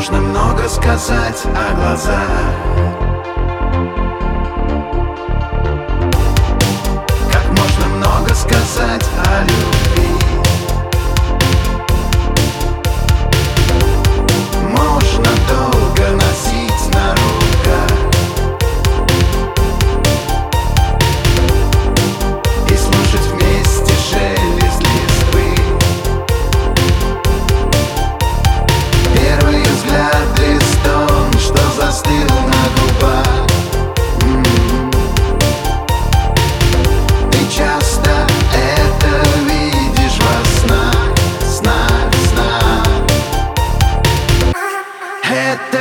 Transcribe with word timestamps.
Можно 0.00 0.18
много 0.18 0.66
сказать, 0.66 1.44
а 1.44 1.74
глаза 1.74 3.09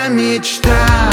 мечта 0.10 1.09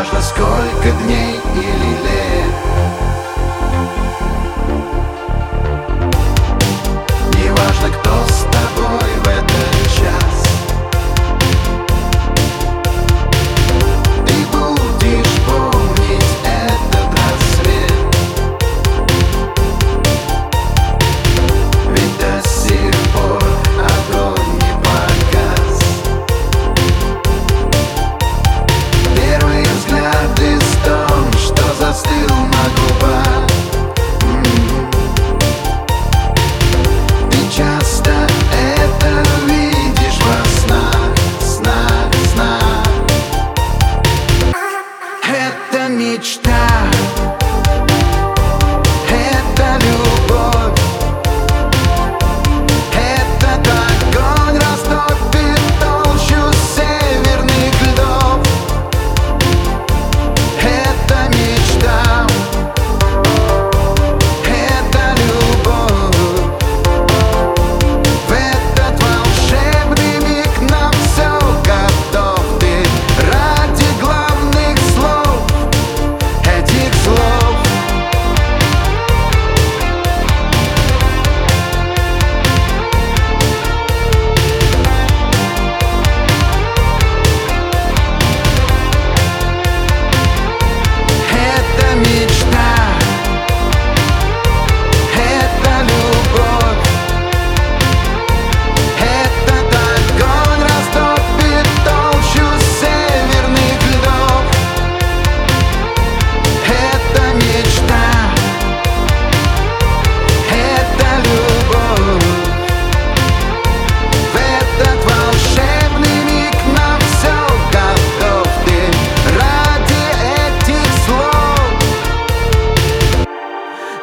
неважно 0.00 0.22
сколько 0.22 0.90
дней 1.02 1.40
или 1.54 2.02
лет. 2.02 2.19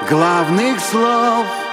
главных 0.09 0.79
слов– 0.79 1.45